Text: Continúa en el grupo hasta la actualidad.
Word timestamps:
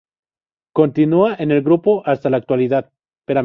Continúa 0.73 1.35
en 1.37 1.51
el 1.51 1.61
grupo 1.61 2.01
hasta 2.07 2.31
la 2.31 2.37
actualidad. 2.37 2.89